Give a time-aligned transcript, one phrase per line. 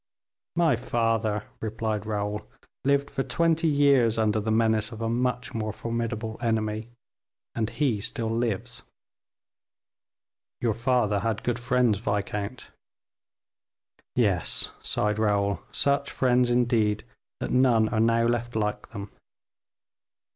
[0.55, 2.47] "My father," replied Raoul,
[2.83, 6.89] "lived for twenty years under the menace of a much more formidable enemy,
[7.53, 8.81] and he still lives."
[10.59, 12.71] "Your father had good friends, viscount."
[14.15, 17.03] "Yes," sighed Raoul, "such friends, indeed,
[17.39, 19.11] that none are now left like them."